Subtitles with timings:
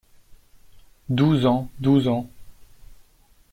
[1.09, 2.27] Douze ans douze ans